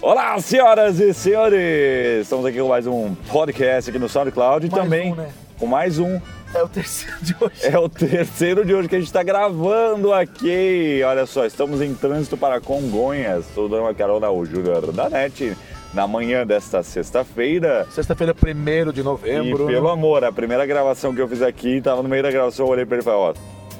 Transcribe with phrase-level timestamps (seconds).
[0.00, 2.22] Olá, senhoras e senhores!
[2.22, 5.28] Estamos aqui com mais um podcast aqui no SoundCloud e Mais também um, né?
[5.58, 6.20] com mais um.
[6.54, 7.66] É o terceiro de hoje.
[7.66, 11.00] É o terceiro de hoje que a gente está gravando aqui.
[11.04, 13.46] Olha só, estamos em trânsito para Congonhas.
[13.48, 15.56] Estou dando uma carona ao Júnior da NET
[15.92, 17.86] na manhã desta sexta-feira.
[17.90, 19.66] Sexta-feira, 1 de E novembro.
[19.66, 22.72] pelo amor, a primeira gravação que eu fiz aqui, tava no meio da gravação, eu
[22.72, 23.34] olhei pra ele e falei, ó,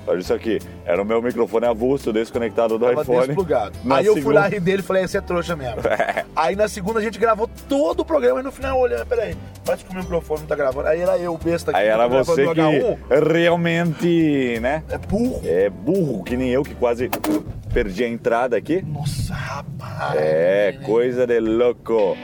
[0.09, 0.59] olha isso aqui.
[0.85, 3.27] Era o meu microfone avulso, desconectado do Tava iPhone.
[3.27, 3.79] desplugado.
[3.85, 5.77] Na Aí eu fui segunda- lá rir dele e falei, esse é trouxa mesmo.
[6.35, 9.85] Aí na segunda a gente gravou todo o programa e no final olhando, peraí, parece
[9.85, 10.89] que o microfone não tá gravando.
[10.89, 11.81] Aí era eu, besta aqui.
[11.81, 12.97] Aí era você que H1.
[13.33, 15.41] realmente, né, É burro.
[15.45, 17.11] é burro, que nem eu, que quase
[17.73, 18.83] perdi a entrada aqui.
[18.83, 20.15] Nossa, rapaz.
[20.17, 22.17] É, coisa de louco.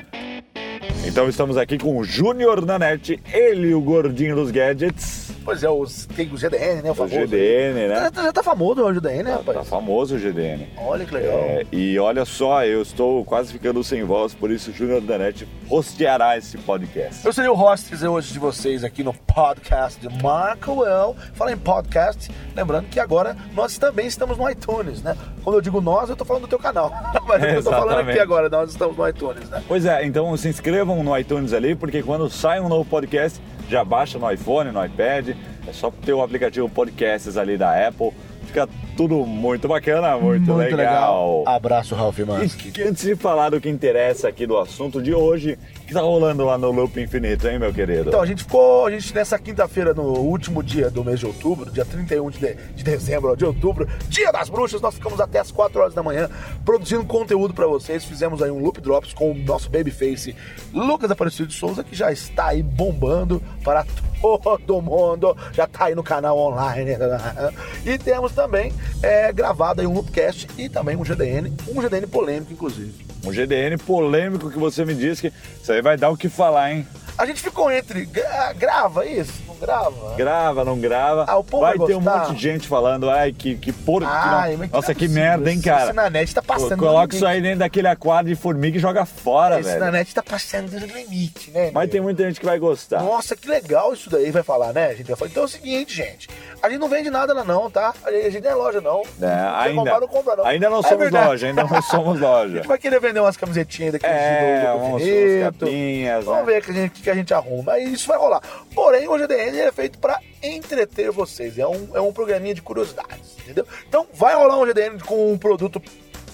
[1.06, 5.68] Então estamos aqui com o Júnior da NET, ele, o gordinho dos gadgets, Pois é,
[5.68, 6.88] os, tem o GDN, né?
[6.88, 7.14] O o famoso.
[7.18, 8.10] GDN, né?
[8.14, 9.68] Já, já tá famoso o GDN, né, Tá rapaz?
[9.68, 10.68] famoso o GDN.
[10.78, 11.38] Olha que legal.
[11.38, 15.18] É, e olha só, eu estou quase ficando sem voz, por isso o Júnior da
[15.18, 17.26] NET hosteará esse podcast.
[17.26, 21.14] Eu serei o host hoje de vocês aqui no podcast de Marco Well.
[21.34, 25.16] Fala em podcast, lembrando que agora nós também estamos no iTunes, né?
[25.42, 26.90] Quando eu digo nós, eu tô falando do teu canal.
[27.28, 29.62] Mas eu tô falando aqui agora, nós estamos no iTunes, né?
[29.68, 33.84] Pois é, então se inscrevam no iTunes ali, porque quando sai um novo podcast, já
[33.84, 35.30] baixa no iPhone, no iPad,
[35.66, 38.12] é só ter o aplicativo Podcasts ali da Apple,
[38.46, 41.42] fica tudo muito bacana, muito, legal.
[41.46, 42.70] Abraço, Ralph E Mansky.
[42.72, 46.00] que- antes de falar do que interessa aqui do assunto de hoje, o que tá
[46.00, 48.08] rolando lá no Loop Infinito, hein, meu querido?
[48.08, 51.70] Então, a gente ficou, a gente nessa quinta-feira, no último dia do mês de outubro,
[51.70, 55.50] dia 31 de, de, de dezembro, de outubro, dia das bruxas, nós ficamos até as
[55.50, 56.28] 4 horas da manhã
[56.64, 58.04] produzindo conteúdo pra vocês.
[58.04, 60.34] Fizemos aí um Loop Drops com o nosso babyface
[60.72, 63.84] Lucas Aparecido de Souza, que já está aí bombando para
[64.20, 66.92] todo mundo, já tá aí no canal online.
[67.84, 72.52] E temos também é, gravado aí um Loopcast e também um GDN, um GDN polêmico,
[72.52, 73.04] inclusive.
[73.24, 75.32] Um GDN polêmico que você me disse que
[75.62, 76.86] isso aí vai dar o que falar, hein?
[77.16, 80.14] A gente ficou entre, gra- grava isso, não grava?
[80.16, 81.24] Grava, não grava.
[81.28, 82.26] Ah, o povo vai vai ter um gostar.
[82.28, 84.06] monte de gente falando, ai, que, que porco.
[84.08, 85.84] que Ai, mas Nossa, é que merda, hein, cara?
[85.84, 89.04] Esse Nanete tá passando Coloca do isso aí dentro daquele aquário de formiga e joga
[89.06, 89.78] fora, velho.
[89.78, 91.70] Nanete tá passando do limite, né?
[91.72, 91.88] Mas meu?
[91.92, 93.00] tem muita gente que vai gostar.
[93.00, 94.86] Nossa, que legal isso daí, vai falar, né?
[94.86, 95.30] A gente vai falar.
[95.30, 96.28] Então é o seguinte, gente.
[96.60, 97.94] A gente não vende nada lá não, tá?
[98.04, 99.02] A gente não é loja não.
[99.22, 99.26] É,
[99.60, 100.46] ainda, comprar, não compra não.
[100.46, 101.28] ainda não É somos verdade.
[101.28, 102.56] loja, ainda não somos A loja.
[102.56, 105.58] gente vai querer vender umas camisetinhas daquele É, infinito.
[105.58, 106.52] capinhas, Vamos né?
[106.52, 107.62] ver o que a gente, que a gente arruma.
[107.74, 108.40] Mas isso vai rolar.
[108.74, 111.58] Porém, o GDN é feito pra entreter vocês.
[111.58, 113.66] É um, é um programinha de curiosidades, entendeu?
[113.88, 115.80] Então vai rolar um GDN com um produto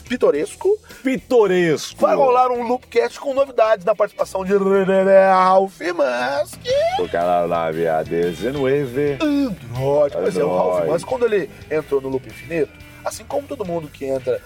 [0.08, 0.76] pitoresco.
[1.04, 2.00] Pitoresco.
[2.00, 6.68] Vai rolar um Loopcast com novidades na participação de Ralph Mansky.
[6.98, 9.18] O canal lá, via 19.
[9.20, 10.16] Android.
[10.16, 10.86] Pois é, o Ralph.
[10.86, 12.72] Mansky, quando ele entrou no Loop Infinito,
[13.04, 14.40] assim como todo mundo que entra,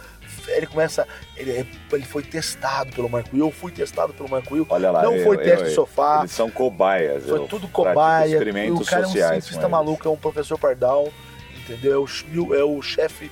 [0.49, 1.07] ele começa.
[1.37, 4.67] Ele, ele foi testado pelo Marco Will, eu fui testado pelo Marco Will.
[4.69, 5.03] Olha lá.
[5.03, 6.19] Não eu- foi eu- teste eu- de sofá.
[6.21, 7.25] Eles são cobaias.
[7.25, 8.33] Foi tudo cobaia.
[8.33, 11.13] Experimentos o cara é um sociais cientista maluco, é um professor pardal,
[11.57, 11.93] entendeu?
[11.95, 13.31] É o É o chefe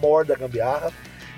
[0.00, 0.92] maior da gambiarra.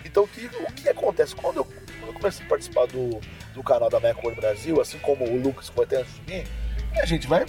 [0.04, 1.34] Então o que, o que acontece?
[1.34, 3.20] Quando eu, quando eu comecei a participar do,
[3.54, 6.44] do canal da Macworld Brasil, assim como o Lucas vai ter antes de mim,
[7.00, 7.44] a gente vai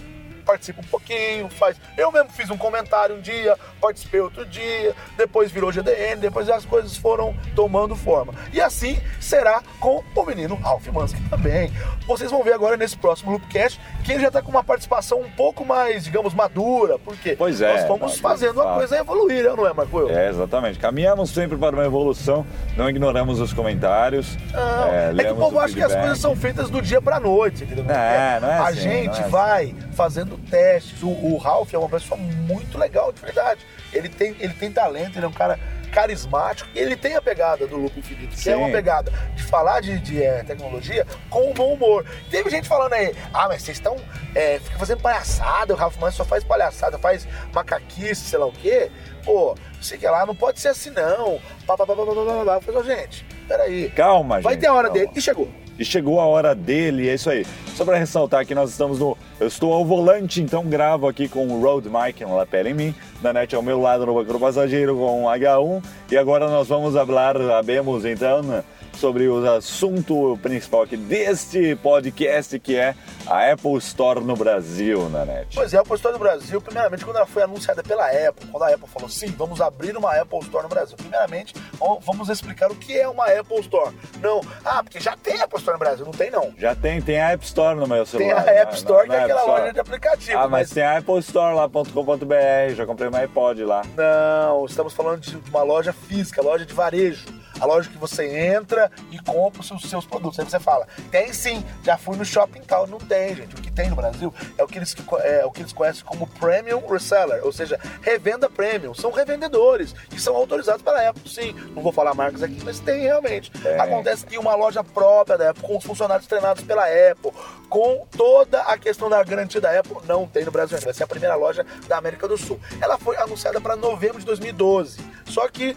[0.47, 1.75] participa um pouquinho, faz.
[1.97, 6.65] Eu mesmo fiz um comentário um dia, participei outro dia, depois virou GDN, depois as
[6.65, 8.33] coisas foram tomando forma.
[8.53, 11.71] E assim será com o menino Ralph Mansky também.
[12.07, 15.29] Vocês vão ver agora nesse próximo Loopcast que ele já tá com uma participação um
[15.29, 18.75] pouco mais, digamos, madura, porque Pois é, nós fomos madura, fazendo a fato.
[18.77, 19.99] coisa evoluir, não é, Marco?
[19.99, 20.09] Eu?
[20.09, 20.79] É, exatamente.
[20.79, 22.45] Caminhamos sempre para uma evolução,
[22.77, 24.37] não ignoramos os comentários.
[24.53, 27.65] Não, é, que o povo acha que as coisas são feitas do dia pra noite,
[27.65, 27.83] entendeu?
[27.83, 31.03] Não é, não é A assim, gente é vai fazendo testes.
[31.03, 33.59] O, o Ralph é uma pessoa muito legal, de verdade.
[33.91, 35.59] Ele tem, ele tem talento, ele é um cara
[35.91, 36.69] carismático.
[36.73, 38.51] E ele tem a pegada do Loop Infinito, que Sim.
[38.51, 42.05] é uma pegada de falar de, de, é, tecnologia com um bom humor.
[42.29, 43.95] Teve gente falando aí, ah, mas vocês estão.
[44.35, 48.51] É, fica fazendo palhaçada, o Ralph Mann só faz palhaçada, faz macaquice, sei lá o
[48.51, 48.91] quê.
[49.23, 51.39] Pô, sei que lá, não pode ser assim não.
[51.65, 52.55] Pá, pá, pá, pá, pá, pá, pá.
[52.55, 53.89] Eu falei, "Ô, gente, peraí.
[53.89, 54.99] Calma, Vai gente, ter a hora calma.
[54.99, 55.11] dele.
[55.15, 55.49] E chegou.
[55.79, 57.45] E chegou a hora dele, é isso aí.
[57.77, 59.15] Só para ressaltar que nós estamos no.
[59.39, 62.95] Eu estou ao volante, então gravo aqui com o Road Mic, um lapel em mim.
[63.21, 65.83] Da net ao meu lado no banco do passageiro com um H1.
[66.11, 68.63] E agora nós vamos falar, sabemos então,
[68.97, 72.95] sobre o assunto principal aqui deste podcast, que é
[73.27, 75.55] a Apple Store no Brasil, na net.
[75.55, 78.63] Pois é, a Apple Store do Brasil, primeiramente, quando ela foi anunciada pela Apple, quando
[78.63, 80.97] a Apple falou, sim, vamos abrir uma Apple Store no Brasil.
[80.97, 81.53] Primeiramente,
[82.01, 83.95] vamos explicar o que é uma Apple Store.
[84.21, 86.05] Não, ah, porque já tem Apple Store no Brasil.
[86.05, 86.53] Não tem, não.
[86.57, 88.41] Já tem, tem a App Store no meu Tem celular.
[88.41, 90.37] a na- App Store, na- que é na aquela loja de aplicativo.
[90.39, 93.81] Ah, mas tem a Apple Store lá.com.br, já comprei uma iPod lá.
[93.95, 97.25] Não, estamos falando de uma loja física, loja de varejo.
[97.59, 98.25] A loja que você
[98.55, 100.39] entra e compra os seus, produtos.
[100.39, 102.87] Aí você fala, tem sim, já fui no shopping tal.
[102.87, 103.55] Não tem, gente.
[103.55, 106.27] O que tem no Brasil é o que eles, é, o que eles conhecem como
[106.27, 108.93] Premium Reseller, ou seja, revenda premium.
[108.93, 111.53] São revendedores que são autorizados pela Apple, sim.
[111.75, 113.51] Não vou falar marcas aqui, mas tem realmente.
[113.51, 113.79] Tem.
[113.79, 117.31] Acontece que uma loja própria da Apple, com os funcionários treinados pela Apple,
[117.69, 120.85] com toda a questão da garantia da Apple, não tem no Brasil ainda.
[120.85, 122.59] Vai ser a primeira loja da América do Sul.
[122.81, 124.99] Ela foi anunciada para novembro de 2012.
[125.25, 125.75] Só que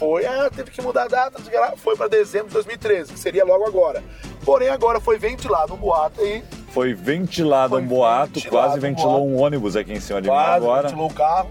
[0.00, 3.18] foi, ah, teve que mudar a data, não que foi para dezembro de 2013, que
[3.18, 4.02] seria logo agora.
[4.46, 8.80] Porém, agora foi ventilado um boato aí, Foi ventilado Foi um boato, ventilado quase um
[8.80, 9.26] ventilou boato.
[9.26, 10.88] um ônibus aqui em cima de mim agora.
[10.88, 11.50] ventilou o carro,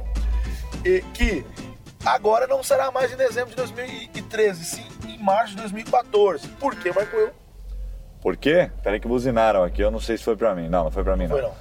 [0.83, 1.45] e que
[2.03, 6.47] agora não será mais em dezembro de 2013, sim em março de 2014.
[6.59, 7.29] Por quê, Marco Will?
[8.19, 8.71] Por quê?
[8.81, 10.67] Peraí que buzinaram aqui, eu não sei se foi pra mim.
[10.67, 11.31] Não, não foi pra mim não.
[11.31, 11.53] Foi não.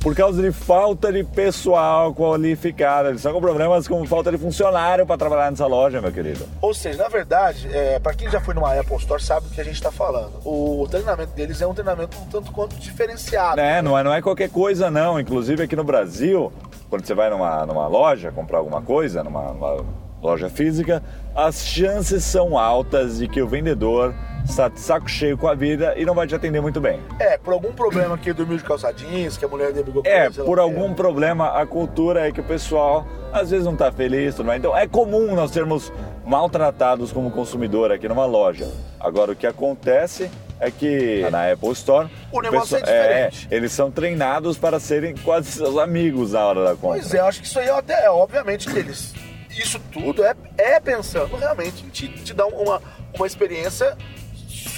[0.00, 3.08] Por causa de falta de pessoal qualificado.
[3.08, 6.48] Eles estão com problemas com falta de funcionário pra trabalhar nessa loja, meu querido.
[6.62, 9.60] Ou seja, na verdade, é, para quem já foi numa Apple Store sabe do que
[9.60, 10.40] a gente está falando.
[10.42, 13.56] O, treinamento deles é um treinamento um tanto quanto diferenciado.
[13.56, 13.82] Né?
[13.82, 15.20] Não, é, não é qualquer coisa, não.
[15.20, 16.50] Inclusive aqui no Brasil,
[16.88, 19.84] quando você vai numa, numa loja comprar alguma coisa, numa, numa
[20.22, 21.02] loja física,
[21.34, 24.14] as chances são altas de que o vendedor
[24.44, 27.00] está de saco cheio com a vida e não vai te atender muito bem.
[27.18, 30.28] É, por algum problema que dormiu de calça jeans, que a mulher brigou com É,
[30.30, 34.46] por algum problema, a cultura é que o pessoal às vezes não tá feliz, tudo
[34.46, 34.58] mais.
[34.58, 35.92] Então é comum nós sermos
[36.24, 38.68] maltratados como consumidor aqui numa loja.
[38.98, 43.48] Agora o que acontece é que na Apple Store O negócio é pessoal- diferente.
[43.50, 46.98] eles são treinados para serem quase seus amigos na hora da compra.
[47.00, 49.14] Pois é, eu acho que isso aí é até, é, obviamente, que eles.
[49.50, 52.80] Isso tudo é, é pensando realmente em te, te dar uma,
[53.14, 53.96] uma experiência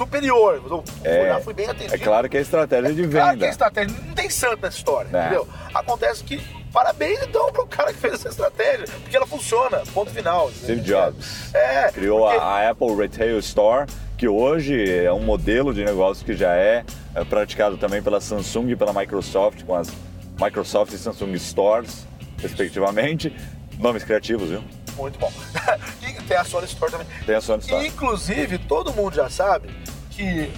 [0.04, 0.62] superior.
[0.68, 1.94] Eu É, fui bem atendido.
[1.94, 3.46] É claro que é estratégia de Claro que venda.
[3.46, 5.20] é estratégia, não tem santo nessa história, É.
[5.20, 5.48] entendeu?
[5.74, 6.38] Acontece que,
[6.72, 10.50] parabéns então pro cara que fez essa estratégia, porque ela funciona, ponto final.
[10.52, 13.86] Steve Jobs É, criou porque- a, a Apple Retail Store,
[14.18, 16.84] que hoje é um modelo de negócio que já é,
[17.14, 19.88] é praticado também pela Samsung e pela Microsoft, com as
[20.40, 22.06] Microsoft e Samsung Stores,
[22.40, 23.34] respectivamente.
[23.78, 24.62] Nomes criativos, viu?
[24.96, 25.32] Muito bom.
[26.32, 27.06] tem a Sony Store também.
[27.26, 27.86] Tem a Sony Store.
[27.86, 29.68] Inclusive, todo mundo já sabe
[30.10, 30.50] que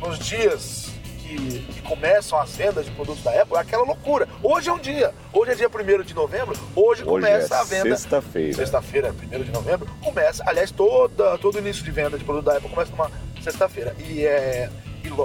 [0.00, 4.28] nos dias que, que começam as vendas de produtos da Apple, é aquela loucura.
[4.42, 5.14] Hoje é um dia.
[5.32, 6.58] Hoje é dia 1 de novembro.
[6.74, 7.96] Hoje, Hoje começa é a venda.
[7.96, 8.56] sexta-feira.
[8.56, 10.42] Sexta-feira, 1 de novembro, começa.
[10.46, 13.10] Aliás, toda, todo início de venda de produto da Apple começa numa
[13.42, 13.94] sexta-feira.
[13.98, 14.70] E é.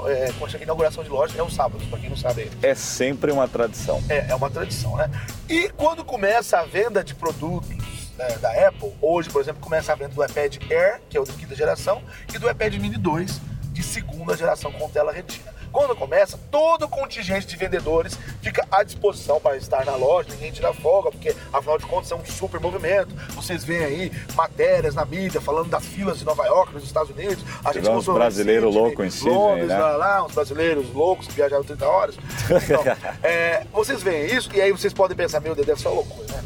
[0.07, 2.49] É, a inauguração de loja é um sábado, pra quem não sabe.
[2.61, 4.01] É sempre uma tradição.
[4.07, 5.09] É, é uma tradição, né?
[5.49, 7.82] E quando começa a venda de produtos
[8.17, 11.23] né, da Apple, hoje, por exemplo, começa a venda do iPad Air, que é o
[11.23, 12.01] de quinta geração,
[12.33, 15.53] e do iPad Mini 2, de segunda geração com tela retina.
[15.73, 20.51] Quando começa, todo o contingente de vendedores fica à disposição para estar na loja, ninguém
[20.51, 23.15] tira folga, porque afinal de contas é um super movimento.
[23.29, 27.43] Vocês veem aí matérias na mídia falando das filas de Nova York, nos Estados Unidos.
[27.65, 29.79] A Tivemos mostrou brasileiro Sydney, louco em Sydney, Londres, né?
[29.79, 32.15] lá, lá, uns brasileiros loucos que viajaram 30 horas.
[32.63, 32.83] Então,
[33.23, 36.43] é, vocês veem isso e aí vocês podem pensar, meu Deus, ser uma loucura, né?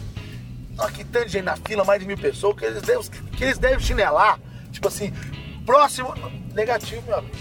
[0.77, 3.03] Olha que tanto gente na fila, mais de mil pessoas, que eles devem,
[3.35, 4.39] que eles devem chinelar.
[4.71, 5.11] Tipo assim,
[5.65, 6.13] próximo.
[6.53, 7.35] Negativo, meu amigo.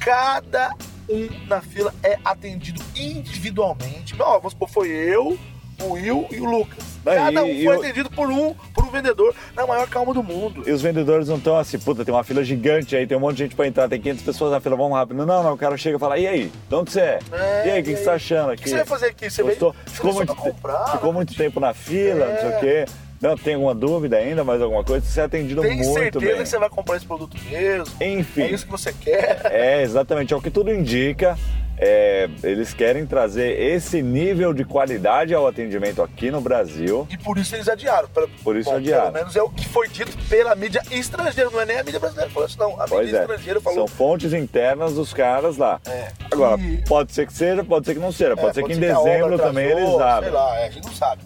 [0.00, 0.74] Cada
[1.08, 4.14] um na fila é atendido individualmente.
[4.20, 5.38] Ó, vamos supor, foi eu,
[5.80, 6.93] o Will e o Lucas.
[7.04, 10.62] Cada um foi o- atendido por um, por um vendedor, na maior calma do mundo.
[10.66, 13.36] E os vendedores não estão assim, puta, tem uma fila gigante aí, tem um monte
[13.36, 15.24] de gente pra entrar, tem 500 pessoas na fila, vamos rápido.
[15.26, 17.18] Não, não, o cara chega e fala, e aí, de onde você é?
[17.32, 18.62] É, e aí, o que, que você tá achando O aqui?
[18.64, 19.30] que você vai fazer aqui?
[19.30, 19.72] Você Gostou?
[19.72, 20.86] veio- ficou, muito, comprar?
[20.92, 22.84] ficou muito tempo na fila, não sei o quê.
[23.20, 25.06] Não, tem alguma dúvida ainda, mais alguma coisa?
[25.06, 26.42] Você é atendido Tem muito certeza bem.
[26.42, 27.86] que você vai comprar esse produto mesmo?
[27.98, 28.42] Enfim.
[28.42, 29.40] É isso que você quer?
[29.50, 30.34] É, exatamente.
[30.34, 31.38] É o que tudo indica.
[31.76, 37.06] É, eles querem trazer esse nível de qualidade ao atendimento aqui no Brasil.
[37.10, 38.08] E por isso eles adiaram.
[38.08, 39.02] Pelo, Por isso bom, adiaram.
[39.10, 41.98] Pelo menos é o que foi dito pela mídia estrangeira, não é nem a mídia
[41.98, 42.30] brasileira.
[42.30, 43.20] Falou assim, não, a Pois mídia é.
[43.22, 43.78] estrangeira falou.
[43.78, 45.80] São fontes internas dos caras lá.
[45.86, 46.08] É.
[46.30, 48.36] Agora, E- pode ser que seja, pode ser que não seja.
[48.36, 50.22] Pode É, ser que em ser dezembro também eles abram.
[50.22, 51.22] Sei lá, é, a gente não sabe.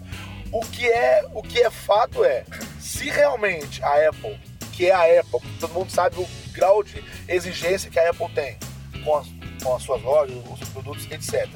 [0.51, 2.43] O que, é, o que é fato é,
[2.79, 4.35] se realmente a Apple,
[4.73, 8.57] que é a Apple, todo mundo sabe o grau de exigência que a Apple tem
[9.05, 9.27] com as,
[9.63, 11.47] com as suas lojas, os seus produtos, etc.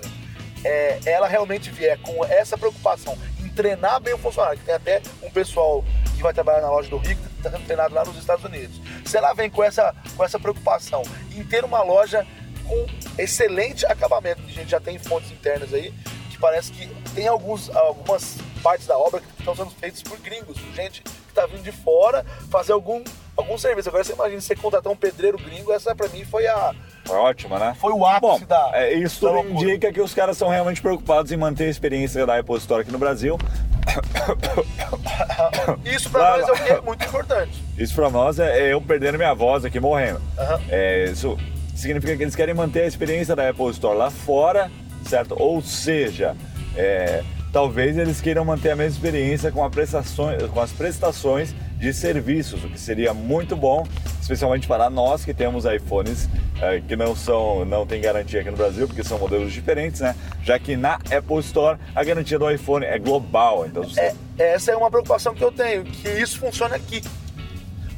[0.64, 5.02] É, ela realmente vier com essa preocupação em treinar bem o funcionário, que tem até
[5.22, 5.84] um pessoal
[6.16, 8.80] que vai trabalhar na loja do Rico, que está sendo treinado lá nos Estados Unidos.
[9.06, 11.04] Se ela vem com essa, com essa preocupação
[11.36, 12.26] em ter uma loja
[12.66, 12.86] com
[13.18, 15.94] excelente acabamento, que a gente já tem fontes internas aí,
[16.30, 20.58] que parece que tem alguns, algumas partes da obra que estão sendo feitas por gringos,
[20.58, 23.04] por gente que está vindo de fora fazer algum,
[23.36, 23.90] algum serviço.
[23.90, 26.74] Agora você imagina você contratar um pedreiro gringo, essa pra mim foi a
[27.10, 27.76] Ótimo, né?
[27.80, 31.32] foi o ápice Bom, da é, isso tudo indica que os caras são realmente preocupados
[31.32, 33.38] em manter a experiência da Apple Store aqui no Brasil.
[35.86, 37.64] Isso pra nós é o que é muito importante.
[37.78, 40.22] Isso pra nós é, é eu perdendo minha voz aqui morrendo.
[40.38, 40.62] Aham.
[40.70, 41.38] É, isso
[41.76, 44.72] significa que eles querem manter a experiência da Apple Store lá fora,
[45.06, 45.36] certo?
[45.38, 46.36] Ou seja,
[46.76, 51.94] é, talvez eles queiram manter a mesma experiência com, a prestações, com as prestações de
[51.94, 53.86] serviços, o que seria muito bom,
[54.22, 56.30] especialmente para nós que temos iPhones
[56.62, 60.16] é, que não são, não tem garantia aqui no Brasil, porque são modelos diferentes, né?
[60.42, 64.16] Já que na Apple Store a garantia do iPhone é global, então você É,
[64.54, 67.04] essa é uma preocupação que eu tenho, que isso funcione aqui.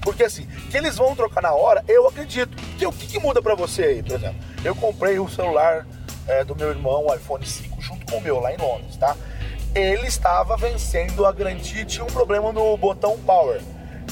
[0.01, 2.57] Porque assim, que eles vão trocar na hora, eu acredito.
[2.79, 4.37] Que o que, que muda pra você aí, por exemplo?
[4.63, 5.85] Eu comprei o celular
[6.27, 9.15] é, do meu irmão, o iPhone 5, junto com o meu, lá em Londres, tá?
[9.75, 13.61] Ele estava vencendo a garantia tinha um problema no botão Power.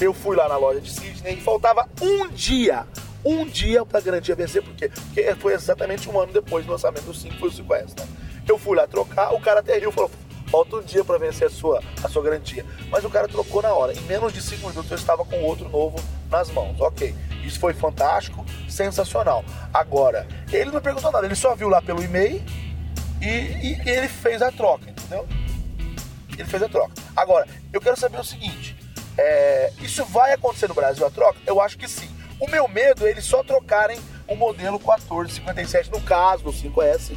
[0.00, 2.86] Eu fui lá na loja de Sydney e faltava um dia,
[3.24, 4.88] um dia pra garantia vencer, por quê?
[4.88, 8.06] Porque foi exatamente um ano depois do lançamento do 5, foi o 5S, né?
[8.46, 10.10] Eu fui lá trocar, o cara até riu e falou,
[10.54, 12.64] falta um dia para vencer a sua, a sua garantia.
[12.90, 13.92] Mas o cara trocou na hora.
[13.92, 15.96] Em menos de 5 minutos eu estava com outro novo
[16.30, 16.80] nas mãos.
[16.80, 17.14] Ok.
[17.44, 19.44] Isso foi fantástico, sensacional.
[19.72, 22.42] Agora, ele não perguntou nada, ele só viu lá pelo e-mail
[23.20, 25.26] e, e ele fez a troca, entendeu?
[26.38, 26.92] Ele fez a troca.
[27.14, 28.76] Agora, eu quero saber o seguinte:
[29.18, 31.38] é, isso vai acontecer no Brasil a troca?
[31.46, 32.08] Eu acho que sim.
[32.40, 37.12] O meu medo é eles só trocarem o modelo 1457, no caso do 5S,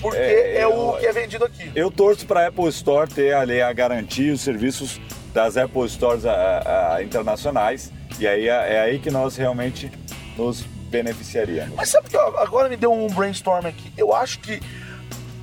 [0.00, 1.70] porque É, é, o eu- que é vendido aqui.
[1.74, 5.00] Eu torço para a Apple Store ter ali a garantia e os serviços
[5.34, 7.92] das Apple Stores a- a- internacionais.
[8.18, 9.90] E aí é, é aí que nós realmente
[10.36, 11.74] nos beneficiaríamos.
[11.76, 13.92] Mas sabe que ó, agora me deu um brainstorm aqui.
[13.96, 14.60] Eu acho que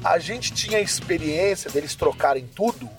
[0.03, 2.89] a gente tinha a experiência deles trocarem tudo,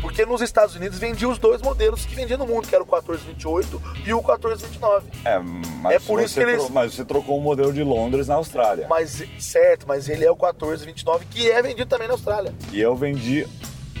[0.00, 2.86] porque nos Estados Unidos vendia os dois modelos que vendia no mundo, que era o
[2.86, 5.06] 1428 e o 1429.
[5.24, 7.82] É, mas É por isso você que eles- tro- Mas você trocou o modelo de
[7.82, 8.86] Londres na Austrália.
[8.88, 12.54] Mas certo, mas ele é o 1429 que é vendido também na Austrália.
[12.72, 13.46] E eu vendi.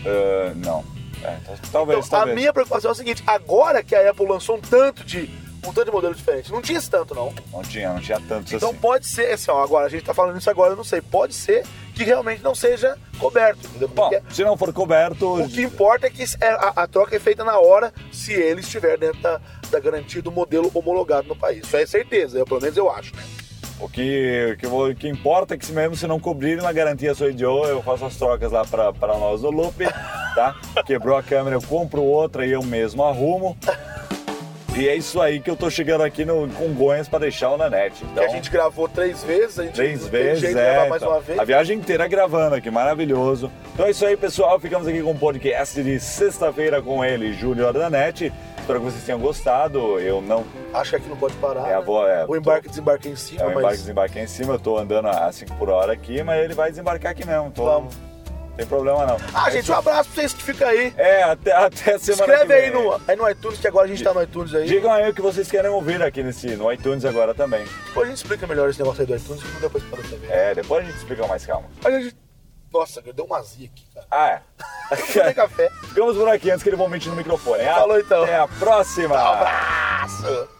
[0.06, 0.84] ah, não.
[1.22, 2.38] É, então, talvez, Então, a talvez.
[2.38, 5.28] minha preocupação é o seguinte: agora que a Apple lançou um tanto de
[5.62, 7.34] um tanto de modelo diferente, não tinha esse tanto não.
[7.52, 8.78] Não tinha, não tinha tantos Então assim.
[8.78, 11.34] pode ser, assim, ó, agora a gente tá falando isso agora, eu não sei, pode
[11.34, 11.66] ser
[12.00, 13.88] que realmente não seja coberto, entendeu?
[13.88, 15.42] Bom, Porque se não for coberto.
[15.42, 18.60] O que importa é que é, a, a troca é feita na hora se ele
[18.60, 19.38] estiver dentro da,
[19.70, 21.66] da garantia do modelo homologado no país.
[21.66, 23.22] Isso é certeza, eu, pelo menos eu acho, né?
[23.78, 27.30] O que, que, que importa é que se mesmo se não cobrirem na garantia sou
[27.36, 29.76] Joe, eu faço as trocas lá pra nós do Loop,
[30.34, 30.56] tá?
[30.86, 33.56] Quebrou a câmera, eu compro outra e eu mesmo arrumo.
[34.80, 38.02] E é isso aí que eu tô chegando aqui no Congonhas pra deixar o Nanete.
[38.02, 40.88] Então, que a gente gravou três vezes, a gente três vezes, jeito é.
[40.88, 41.38] mais então, uma vez.
[41.38, 43.52] A viagem inteira gravando aqui, maravilhoso.
[43.74, 44.58] Então é isso aí, pessoal.
[44.58, 48.32] Ficamos aqui com o podcast de sexta-feira com ele, Júnior Nanete.
[48.58, 50.00] Espero que vocês tenham gostado.
[50.00, 50.46] Eu não.
[50.72, 51.68] Acho que aqui não pode parar.
[51.68, 51.84] É a né?
[51.84, 54.54] vo- é, o embarque e desembarque em cima, É o embarque mas desembarque em cima,
[54.54, 57.50] eu tô andando a 5 por hora aqui, mas ele vai desembarcar aqui mesmo.
[57.50, 57.64] Tô...
[57.66, 58.09] Vamos.
[58.56, 59.16] Tem problema não.
[59.32, 59.72] Ah, É gente, isso.
[59.72, 60.92] um abraço pra vocês que ficam aí.
[60.96, 64.02] É, até, até semana Escreve que aí no, aí no iTunes, que agora a gente
[64.02, 64.66] tá no iTunes aí.
[64.66, 67.64] Digam aí o que vocês querem ouvir aqui nesse, no iTunes agora também.
[67.86, 70.30] Depois a gente explica melhor esse negócio aí do iTunes, que depois pra você ver.
[70.30, 71.68] É, depois a gente explica mais calma.
[71.84, 72.16] A gente...
[72.72, 74.06] Nossa, deu uma azia aqui, cara.
[74.10, 74.40] Ah,
[74.90, 75.32] é.
[75.34, 75.70] café.
[75.88, 77.64] Ficamos por aqui antes que ele volte no microfone.
[77.64, 78.22] Falou, então.
[78.22, 79.16] Até a próxima!
[79.18, 80.59] Abraço!